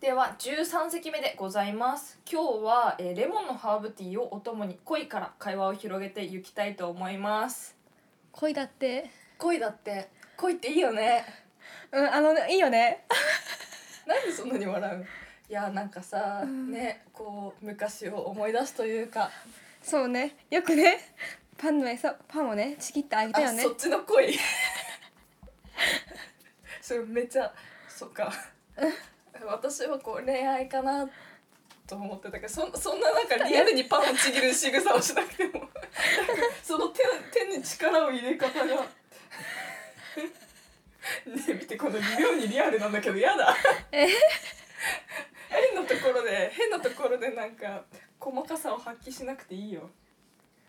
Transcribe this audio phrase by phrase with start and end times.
[0.00, 2.20] では13席目でございます。
[2.30, 7.74] 今日は、えーレモンのハーブティーをお供に恋から会話を広げていきたいと思います。
[8.30, 9.10] 恋だって？
[9.38, 10.08] 恋だって？
[10.36, 11.24] 恋っていいよね。
[11.90, 13.06] うんあのいいよね。
[14.06, 15.06] なんでそんなに笑う？
[15.48, 16.70] いやなんかさ、うん。
[16.70, 19.32] ねこう昔を思い出すというか。
[19.82, 20.36] そうね。
[20.48, 21.12] よくね
[21.56, 23.62] パンの餌パンをねちぎってあげたよね。
[23.62, 24.38] あそっちの恋。
[26.80, 27.52] それめっちゃ
[27.88, 28.32] そっか
[29.46, 31.08] 私はこう恋愛かな
[31.86, 35.68] と思ってたけどそそんななんかリアルにパンをちぎる仕草をしなくても。
[36.62, 38.66] その手手に力を入れ方が。
[38.66, 38.84] ね
[41.48, 43.56] え見てこの妙にリアルなんだけどやだ。
[43.92, 44.08] え？
[45.48, 47.84] 変なところで変なところでなんか
[48.20, 49.88] 細かさを発揮しなくていいよ。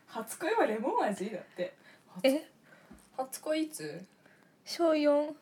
[0.08, 1.76] 初恋はレモン味だって。
[2.24, 2.48] え？
[3.18, 4.06] 初恋いつ？
[4.64, 5.36] 小四？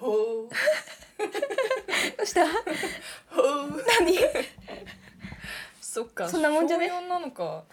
[0.00, 0.50] ほう
[2.22, 2.44] どうした？
[2.44, 4.16] 何
[5.80, 6.28] そっか。
[6.28, 6.86] そんなもんじゃね？
[6.88, 7.64] 小四なのか。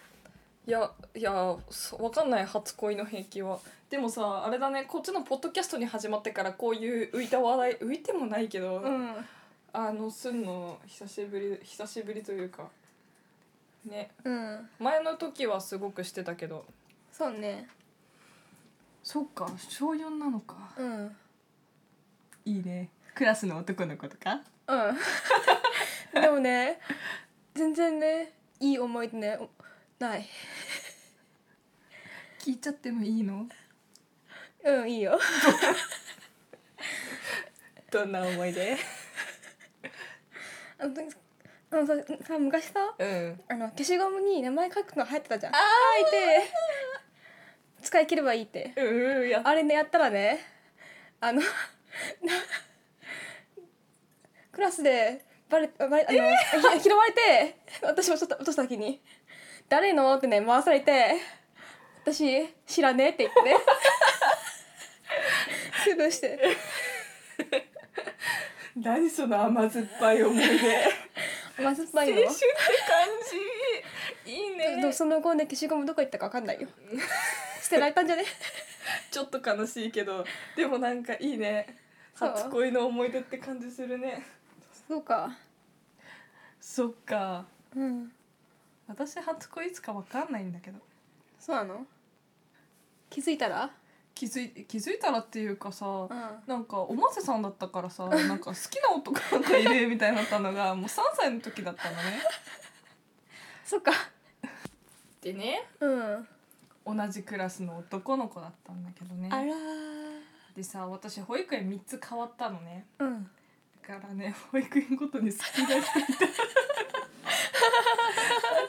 [0.66, 3.60] いやいやそわかんない初恋の平気は。
[3.90, 4.86] でもさあれだね。
[4.88, 9.14] こっちのポッドキャストに始まってからこういう浮いた話題浮いてもないけど、うん。
[9.72, 12.64] あのすんの久しぶり久しぶりというか。
[13.86, 14.10] ね。
[14.24, 14.68] うん。
[14.80, 16.64] 前の時はすごくしてたけど。
[17.12, 17.68] そうね。
[19.04, 20.56] そっか小4なのか。
[20.76, 21.16] うん。
[22.44, 24.40] いいねクラスの男の子とか？
[24.68, 24.98] うん。
[26.20, 26.78] でもね
[27.54, 29.48] 全然ねいい思い出ねお
[29.98, 30.26] ない。
[32.40, 33.46] 聞いちゃってもいいの？
[34.64, 35.18] うんいいよ。
[37.90, 38.76] どんな思い出？
[40.78, 40.94] あの
[41.72, 41.94] あのさ
[42.26, 43.40] さ昔さうん。
[43.48, 45.54] あの消しゴムに名前書くの流行ってたじゃん。
[45.54, 45.58] あ
[46.00, 46.50] 書いて
[47.82, 48.72] 使い切ればいいって。
[48.76, 50.40] うんやっあれねやったらね
[51.20, 51.46] あのな
[54.60, 56.04] クラスでバレあの、ひ
[56.82, 59.00] 拾われて私もちょっと落とした時に
[59.70, 61.16] 「誰の?」ってね回されて
[62.04, 63.56] 「私知らねえ」って言ってね。
[65.82, 66.38] スルーして。
[68.76, 70.50] 何その甘酸っぱい思い出。
[71.56, 72.44] 甘酸っぱいの青春って
[74.26, 74.30] 感じ。
[74.30, 74.76] いいね。
[74.76, 76.68] でもその後ね消しゴムどこ行ったか分かんないよ。
[77.62, 78.26] 捨てられたんじゃね？
[79.10, 80.22] ちょっと悲しいけど
[80.54, 81.78] でもなんかいいね。
[82.14, 84.22] 初恋の思い出って感じするね
[84.90, 85.30] そうか。
[86.60, 87.44] そっか。
[87.76, 88.10] うん。
[88.88, 90.80] 私初恋いつかわかんないんだけど。
[91.38, 91.86] そうなの？
[93.08, 93.70] 気づいたら？
[94.16, 96.08] 気づい気づいたらっていうかさ、うん。
[96.44, 102.20] なんかおませさんだったからさ なんか好きな男の子いるみたいになったのがもう3歳の時だったのね。
[103.64, 103.92] そっか。
[105.20, 106.28] でねうん。
[106.84, 109.28] 同じクラスの男の子だったんだけどね。
[109.30, 110.20] あらー。
[110.56, 112.88] でさ私保育園3つ変わったのね。
[112.98, 113.22] うん。
[113.22, 113.30] だ
[113.98, 115.82] からね保育園ごとに好きな人いただ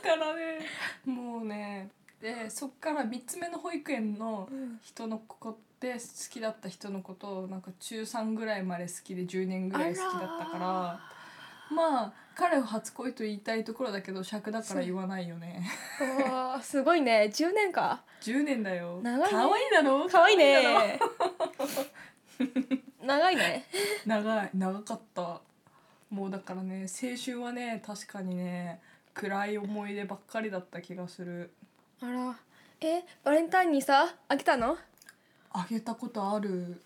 [0.02, 0.60] からね。
[1.06, 1.90] もうね
[2.22, 6.00] でそっから3つ目の保育園のうん人の子って好
[6.32, 11.00] きだった人のことをなんか中3ぐらいまで好きで10年ぐらい好きだったから。
[11.74, 15.66] まあ彼を初恋と言いたいところだけど尺だから言わないよね。
[16.62, 17.32] すごいね。
[17.34, 18.02] 10年か。
[18.22, 19.00] 10年だよ。
[19.02, 19.30] 長いね。
[19.30, 20.10] 可愛いだろ？
[20.10, 20.80] 可愛い可だろ？
[20.82, 21.00] ね
[23.04, 23.66] 長いね。
[24.06, 25.42] 長い長かった。
[26.10, 28.82] もうだからね青春はね確かにね
[29.14, 31.52] 暗い思い出ばっかりだった気がする。
[32.02, 32.38] あら。
[32.82, 34.78] えバレンタインにさあげたの？
[35.52, 36.82] あげたことある。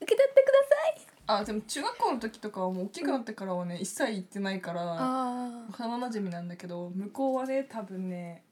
[0.00, 1.06] 受け取ってください。
[1.26, 8.42] あでも中学校の時とかはもう大きくなってからはね一切行ってないからあ幼なじみなんだけど向こうはね多分ね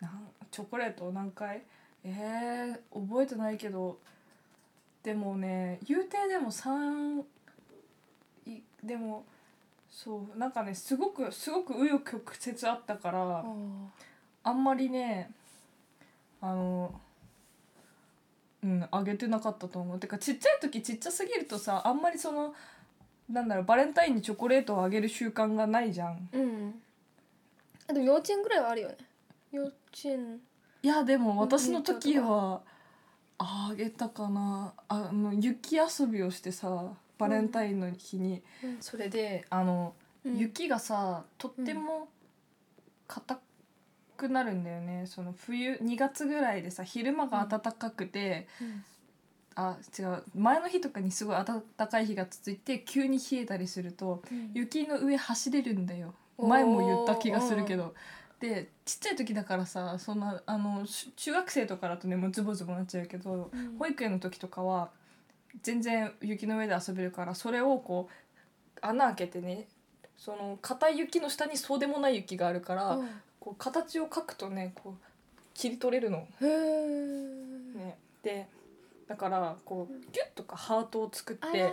[0.00, 1.62] なんチョコレートを何回？
[2.04, 3.98] えー、覚えてないけど
[5.02, 7.22] でもね言うてでも3
[8.46, 9.24] いでも
[9.90, 13.44] そうなんかねすごくすごく紆余曲折あったからあ
[14.44, 15.30] あんまりね
[16.40, 16.94] あの
[18.62, 19.98] うんあげてなかったと思う。
[19.98, 22.54] てかちっちゃい時ちっちゃすぎるとさあんまりその
[23.28, 26.28] なんだろうバレンタインにチョコレートをあげる習慣がないじゃん。
[26.32, 26.82] うん。
[27.88, 28.96] あでも幼稚園ぐらいはあるよね。
[29.50, 29.72] 幼稚
[30.04, 30.40] 園。
[30.82, 32.60] いやでも私の時は
[33.44, 34.72] あげたかな。
[34.88, 38.76] あの雪遊びをしてさバレンタインの日に、うん。
[38.80, 39.94] それであの、
[40.24, 40.38] うん。
[40.38, 42.08] 雪がさとっても
[43.06, 43.38] 硬
[44.16, 45.04] くなるんだよね。
[45.06, 48.46] その冬2月ぐらいでさ昼間が暖かくて、
[49.54, 54.22] あ違う前の日とかにすごい暖かい日が続いて急に冷えたりすると
[54.54, 56.14] 雪の上走れるんだよ。
[56.38, 57.94] 前も言った気がするけど
[58.42, 63.78] でちっちゃい時だからさそんなあのし中学生とかだとねもうズボズボなっちゃうけど、うん。
[63.78, 64.90] 保育園の時とかは
[65.62, 69.68] 全然雪の上で遊べるからそれをこう穴開けてね
[70.16, 73.08] その硬い雪の下にそうでもない雪があるから、うん。
[73.38, 75.06] こう形を描くとねこう
[75.54, 76.26] 切り取れるの。
[76.40, 78.48] ね、で
[79.06, 81.72] だからこうギュッとかハートを作あって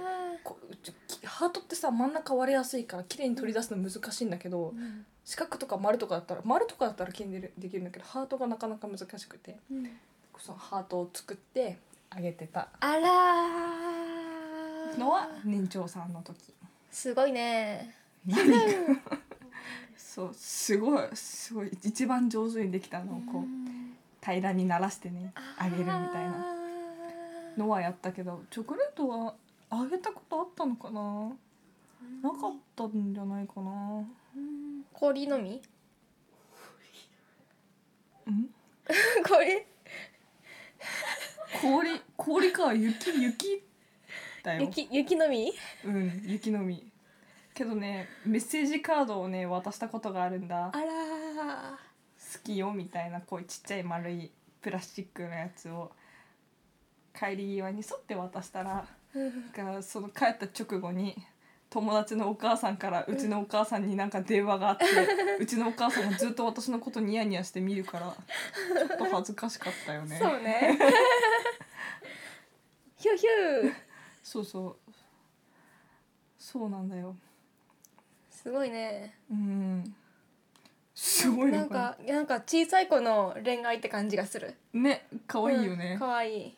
[1.26, 5.06] ハートってさ真ん中割れやすいから綺麗に取り出すの難しいんだけど、うん。
[5.26, 9.90] 四角とか丸とかだったら丸とかだったら綺麗にでできるんだけどハートがなかなか難しくてうん。
[10.40, 11.78] そのハートを作って
[12.10, 12.70] あげてた。
[12.80, 15.00] あらー。
[15.00, 16.54] のは年長さんの時。
[16.92, 17.96] すごいね。
[18.26, 18.52] 何
[19.96, 26.60] そうすごいすごい一番上手にできたのをこう平らにならしてねあげるみたいな。
[27.58, 29.36] のはやったけどチョコレートは
[29.72, 31.32] あげたことあったのかな？
[32.22, 34.04] なかったんじゃないかな。
[34.94, 35.62] 氷のみ？
[38.28, 38.50] うん？
[39.28, 39.66] 氷？
[41.62, 42.74] 氷氷か。
[42.74, 43.64] 雪雪
[44.44, 44.62] だよ。
[44.62, 45.52] 雪雪のみ？
[45.86, 46.92] うん雪のみ。
[47.54, 50.68] けどねメッセージカードをね渡したことがあるんだ。
[50.68, 51.78] あら
[52.34, 54.32] 好きよみたいなこういうちっちゃい丸い
[54.62, 55.92] プラスチックのやつを。
[57.12, 58.99] 帰り際にそって渡したらー
[59.56, 61.16] がその帰った直後に
[61.70, 64.86] 友達のお母さんからうちのお母さんになんか電話があって、
[65.40, 68.16] うちのお母さんもずっと私のことニヤニヤして見るから
[68.88, 70.18] ちょっと恥ずかしかったよね。
[70.18, 70.80] そうね。
[72.98, 73.74] ヒューヒュー。
[74.24, 74.92] そうそう。
[76.40, 77.16] そうなんだよ。
[78.32, 79.16] すごいね。
[79.30, 79.96] うん。
[80.96, 81.60] すごいな。
[81.60, 84.56] んのかかなんか小さい子の恋愛って感じがする。
[84.74, 86.58] なね可愛いよね、かわいい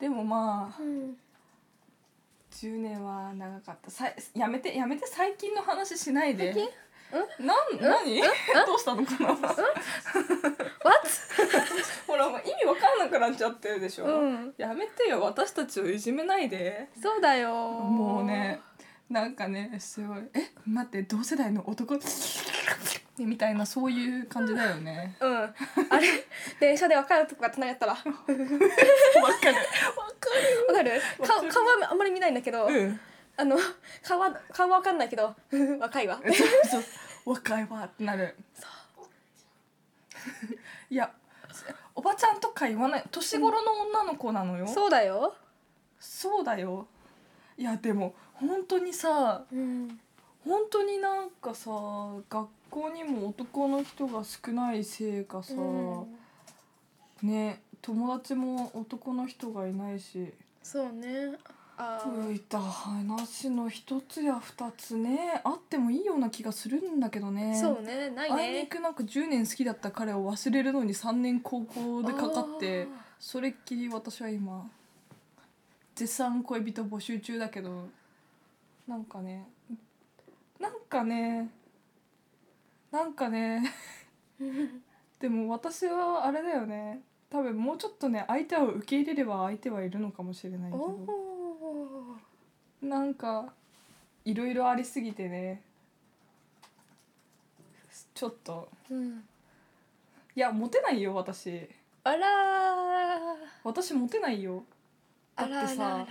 [0.00, 1.16] でもまあうん。
[2.52, 3.90] 10年は長かった。
[3.90, 6.52] さいやめてやめて最近の話しないで。
[6.52, 6.70] 最近？
[7.46, 8.20] なん何？
[8.66, 9.46] どうしたのかな What?
[12.06, 14.54] ほらもう意味わかんなくなっちゃってるでしょ、うん。
[14.56, 15.20] やめてよ。
[15.20, 16.88] 私たちをいじめないで。
[17.00, 17.52] そうだよ。
[17.54, 18.60] もうね
[19.08, 20.18] なんかねすごい。
[20.34, 21.94] え待って同世代の男？
[23.24, 25.16] みたいなそういう感じだよね。
[25.20, 25.34] うん。
[25.36, 26.08] あれ
[26.60, 27.92] 電車で若い男が隣だったら。
[27.92, 28.34] わかる。
[28.34, 29.60] わかる。
[30.68, 31.00] わかる。
[31.18, 33.00] 顔顔はあんまり見ないんだけど、るうん。
[33.38, 33.56] あの
[34.02, 35.34] 顔は顔はわかんないけど
[35.80, 36.20] 若いわ。
[36.70, 36.82] そう
[37.32, 38.36] 若いわってなる。
[40.90, 41.12] いや
[41.94, 43.04] おばちゃんとか言わない。
[43.10, 45.34] 年頃の女の子なのよ、そうだよ、
[45.98, 46.86] そうだよ。
[47.56, 50.00] いやでも本当にさうん、
[50.44, 51.70] 本当になんかさ
[52.28, 55.54] 学校にも男の人が少ないせいかさ、
[57.22, 60.32] ね友達も男の人がいないし。
[60.62, 61.38] そうね。
[61.78, 67.54] 浮いた話の一つや二つねあってもいいような気がするんだけどね。
[67.60, 72.88] そうねないあいにねくなんか10年好きだった彼を忘れるのに3年高校でかかって
[73.20, 74.66] それっきり私は今
[75.94, 77.88] 絶賛恋人募集中だけど
[78.88, 79.46] なんかね
[80.58, 81.50] なんかね
[82.96, 83.74] なんかね。
[85.20, 87.02] でも私はあれだよね。
[87.28, 90.86] 多分もうちょっとね相手を受け入れれば相手はいるのかもしれないけおど。
[92.82, 93.52] おなんか
[94.24, 95.60] いろいろありすぎてね。
[98.14, 98.70] ちょっと。
[98.90, 99.28] ー、うん、
[100.34, 101.68] いやモテないよ私。
[102.02, 102.26] あら
[103.62, 104.64] 私モテないよ。
[105.36, 106.06] ーだってさ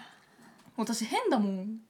[0.78, 1.62] 私変だもん。
[1.64, 1.82] ん。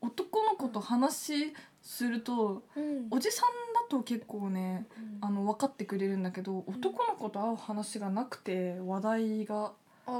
[0.00, 3.06] 男の子と話するとうん。
[3.12, 3.61] おじさんだ
[3.92, 4.86] と結構ね
[5.20, 9.72] あの分かってくれるんだけど男の子と会う話がなくて話題が。
[10.06, 10.10] あ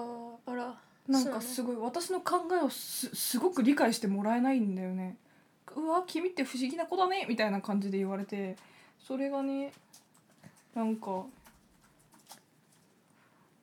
[0.47, 0.75] ーあら。
[1.09, 5.17] なんかすごい私の考えをすすごく理解してもらえないんだよね。
[5.75, 8.57] うわ君って不思議な子だねみたいな感じで言われて
[8.99, 9.73] それがね
[10.75, 11.25] なんか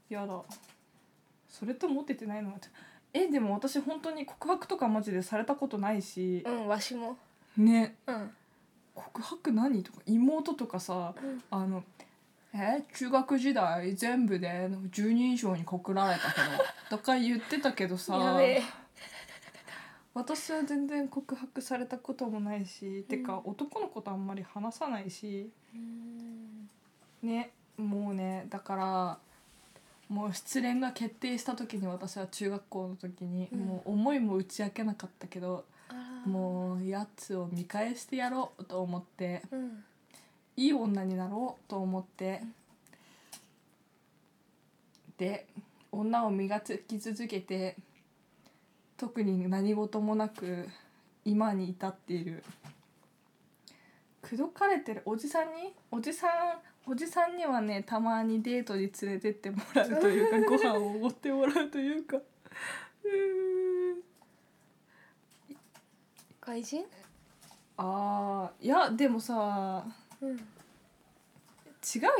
[0.09, 0.41] やだ。
[1.47, 2.49] それとモテてないの？
[2.49, 2.55] は
[3.13, 6.43] えでも私本当に告白とかマジでされたことないし。
[6.45, 7.15] うんわしも。
[7.55, 7.95] ね。
[8.07, 8.31] うん
[8.99, 11.13] 告白何とか妹とかさ
[11.51, 11.83] あの
[12.53, 16.63] え中学時代全部で10人以上に告られたけど
[16.97, 18.17] とか言ってたけどさ
[20.13, 25.49] 私は全然告白されたこともないし、てか男の子とあんまり話さないし
[27.21, 29.17] ねもうねだから
[30.09, 33.59] もう失恋が決定した時に私は中学校の時に、うん。
[33.59, 35.78] もう思いも打ち明けなかったけどあ
[36.25, 39.83] もうやつを見返してやろうと思ってうん。
[40.55, 42.41] いい女になろうと思って
[45.17, 45.47] で
[45.89, 47.77] 女を磨き続けて
[48.97, 50.67] 特に何事もなく
[51.23, 52.43] 今に至っている。
[54.21, 56.31] 口説かれてるおじさんにおじさん
[56.85, 64.03] おじさんにはねたまにデートに連れてってもらうというか ご飯をおごってもらうというかうーん
[66.49, 66.83] 外人？
[67.77, 69.85] あーいやでもさ
[70.19, 70.35] うん。
[70.35, 70.41] 違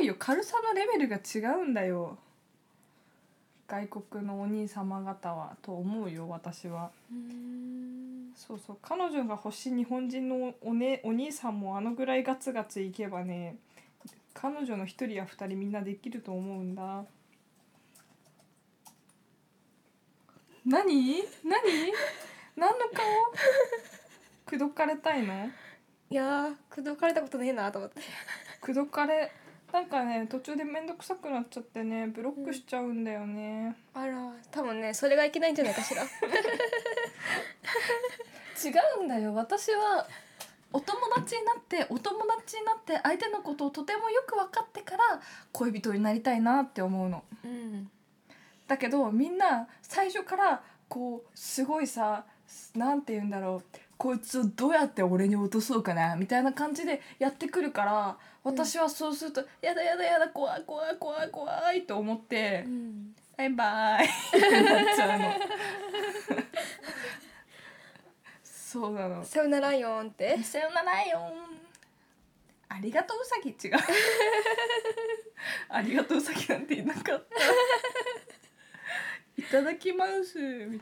[0.00, 0.16] うよ。
[0.18, 2.16] 軽さのレベルが違うんだよ。
[3.66, 6.90] 外国のお兄様方はと思うよ私は。
[7.12, 8.32] うん。
[8.36, 8.78] そうそう。
[8.80, 13.56] 彼女が欲しい日本人のお,、ね、お兄さんもあのぐらいガツガツいけばね
[14.32, 17.04] 彼女の一人や二人みんなできると思うんだ。
[20.64, 21.16] 何？
[21.44, 21.92] 何？
[22.56, 23.04] 何の顔？
[24.50, 25.48] 口説かれたいの？
[26.10, 28.00] いやー口説かれたことねえなと思って。
[28.60, 29.30] 口説かれ
[29.72, 36.02] なんかね途中で面倒くさくなっちゃってねブロックしちゃうんだよね、あら多分ねそれがいけないんじゃないかしら。
[38.62, 39.32] 違うんだよ。
[39.34, 40.08] 私は
[40.72, 45.20] お友達になってお友達になって相手のことをとてもよく分かってから
[45.52, 47.22] 恋人になりたいなって思うの。
[47.44, 47.88] うん。
[48.66, 52.24] だけどみんな最初からこうすごいさ
[52.74, 64.08] なんて言うんだろうこいつをどうやって俺に落とそうかなみたいな感じでやってくるから私はそうすると「やだやだやだ怖い怖い怖い怖い」と思ってうん「バイバイ」っ
[64.40, 65.34] てなっちゃうの。
[68.42, 69.22] そうなの。
[69.22, 70.42] さよならよんって。
[70.44, 71.34] さよならよ
[72.68, 73.76] ありがとううさぎ違う。
[75.68, 77.36] ありがとううさぎなんて言いなかった。
[79.36, 80.80] いただきます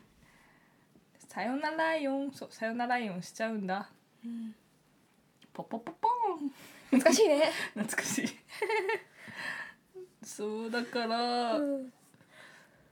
[1.28, 3.88] さよならよそうさよならよしちゃうんだ。
[5.52, 6.08] ポポポポ
[6.96, 6.98] ン。
[6.98, 7.52] 難しいね。
[7.74, 8.28] 懐かしい。
[10.24, 11.92] そうだから、うん。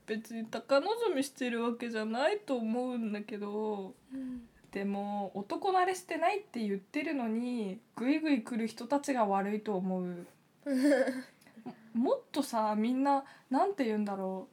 [0.07, 4.47] 別に高望みしてるわけじゃないと思うんだけどうん。
[4.71, 10.27] でも男慣れしてないって言ってるのにグイグイ来る人たちが悪いと思う。
[11.95, 14.49] もっとさみんななんて言うんだろ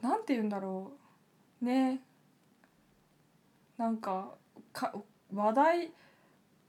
[0.00, 0.02] う。
[0.02, 0.92] なんて言うんだろ
[1.60, 1.64] う。
[1.64, 2.00] ね
[3.82, 4.28] なんか
[4.72, 4.94] か
[5.34, 5.90] 話題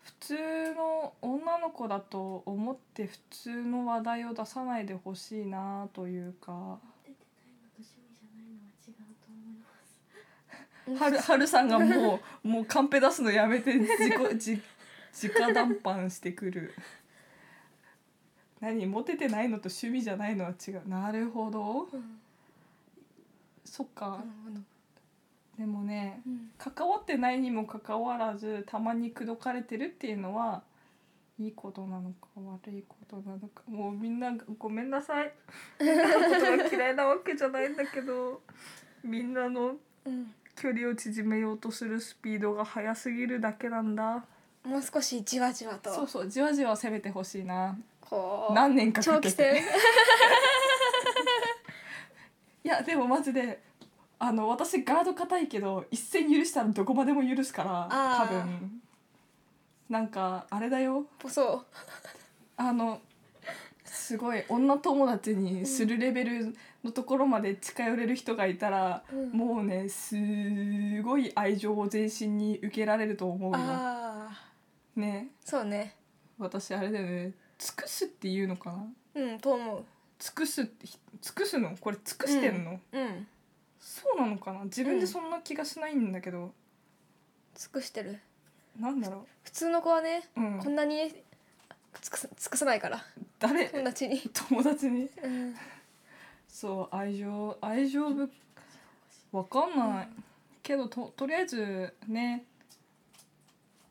[0.01, 6.79] 普通の女の子だと思って普通の話題を出さないでほしいなというか。
[10.97, 11.37] はるは。
[11.37, 14.61] るさんがもう もうカンペ出すのやめて自己自
[15.29, 16.73] 直談判してくる。
[18.59, 20.87] 何モテてないのと趣味じゃないのは違う。
[20.89, 21.89] なるほど。
[21.93, 22.19] うん。
[23.63, 24.23] そっか。
[24.47, 24.65] うん
[25.57, 26.51] でもねうん。
[26.57, 30.63] 関わってないにもかかわらずたまに口説かれてるっていうのは
[31.39, 33.63] いいことなのか悪いことなのか。
[33.67, 35.31] もうみんなごめんなさい。
[35.79, 38.41] みんなのことが嫌いなわけじゃないんだけど
[39.03, 40.33] みんなのうん。
[40.55, 44.23] 距離を縮めようとするスピードが速すぎるだけなんだ。
[44.63, 45.93] もう少しじわじわと。
[45.93, 47.77] そうそうじわじわ攻めてほしいな。
[47.99, 48.53] こう。
[48.53, 49.63] 何年かか長期けて戦。
[52.63, 53.61] いやでもマジで
[54.19, 58.27] あの私ガード硬いけど一戦許したらどこまでも許すからあー。
[58.27, 58.81] 多分。
[59.89, 61.05] なんかあれだよ。
[61.27, 61.65] そ
[62.55, 63.01] あの
[63.83, 69.31] すごい女友達にするレベルのところまで近寄れる人がいたら、うん。
[69.31, 70.15] もうねす
[71.03, 73.59] ごい愛情を全身に受けられると思ううよ。
[73.59, 75.27] ああね。
[75.43, 75.95] そうね。
[76.37, 77.33] 私あれだよね。
[77.57, 78.71] 尽くすっていうのか
[79.15, 79.21] な？
[79.21, 79.83] うんと思う。
[80.17, 81.75] 尽くすってひ尽くすの？
[81.79, 83.27] これ尽くしてんの、うん
[83.85, 84.63] そうなのかな？
[84.63, 86.53] 自分でそんな気がしないんだけど、
[87.53, 88.17] 尽くしてる。
[88.79, 90.59] なんだろ普通の子はね、う、うん。
[90.59, 91.11] こ、んなに尽
[92.09, 93.03] くさ尽くさないから。
[93.39, 93.67] 誰？
[93.67, 95.09] 友達に、友達に？
[95.21, 95.55] うん、
[96.47, 98.31] そう愛情愛情ぶ
[99.33, 100.07] わかんない、
[100.63, 102.45] けどととりあえずね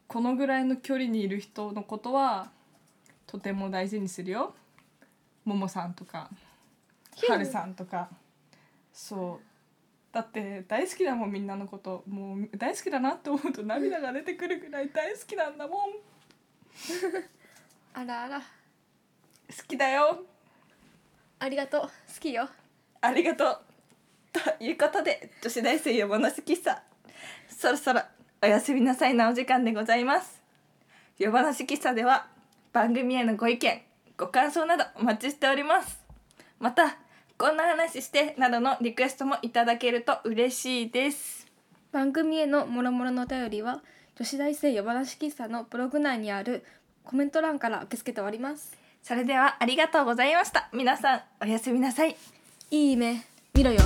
[0.08, 2.50] このぐらいの距離にいる人のことは
[3.26, 4.54] とても大事にするよ。
[5.44, 6.30] ももさんとか
[7.28, 8.08] はるさんとか。
[8.94, 9.51] そう
[10.12, 12.04] だって大好きだもんみんなのこと。
[12.06, 15.78] もう大好きだなって思うと涙が出てくるぐらい大好きなんだもん。
[15.92, 15.98] 好
[17.94, 18.42] あらあら。
[19.66, 20.22] きだよ。
[21.38, 21.80] ありがとう。
[21.82, 21.88] 好
[22.20, 22.48] きよ。
[23.00, 23.58] ありがとう。
[24.32, 26.82] ということで女子大生夜話喫茶。
[27.48, 28.02] そろそろ
[28.42, 30.42] おやすみなさいなお時間でございます。
[31.18, 32.26] 夜話喫茶では
[32.72, 33.82] 番組へのご意見
[34.16, 36.00] ご感想などお待ちしております。
[36.58, 36.98] また
[37.42, 41.48] こんな話してなどのリクエストもいただけると嬉しいです。
[41.90, 43.82] 番組へのもろもろのお便りは
[44.14, 46.64] 女子大生夜話喫茶のブログ内にある
[47.02, 48.78] コメント欄から受け付けております。
[49.02, 50.68] それではありがとうございました。
[50.72, 52.14] 皆さんおやすみなさい。
[52.70, 53.80] いい夢見ろよ